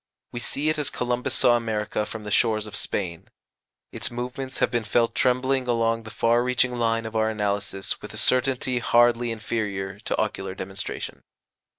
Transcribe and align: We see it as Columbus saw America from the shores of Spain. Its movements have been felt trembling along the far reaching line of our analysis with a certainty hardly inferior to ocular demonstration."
We 0.31 0.39
see 0.39 0.67
it 0.69 0.79
as 0.79 0.89
Columbus 0.89 1.35
saw 1.35 1.55
America 1.55 2.07
from 2.07 2.23
the 2.23 2.31
shores 2.31 2.65
of 2.65 2.75
Spain. 2.75 3.29
Its 3.91 4.09
movements 4.09 4.57
have 4.57 4.71
been 4.71 4.83
felt 4.83 5.13
trembling 5.13 5.67
along 5.67 6.01
the 6.01 6.09
far 6.09 6.43
reaching 6.43 6.75
line 6.75 7.05
of 7.05 7.15
our 7.15 7.29
analysis 7.29 8.01
with 8.01 8.11
a 8.11 8.17
certainty 8.17 8.79
hardly 8.79 9.29
inferior 9.29 9.99
to 9.99 10.17
ocular 10.17 10.55
demonstration." 10.55 11.21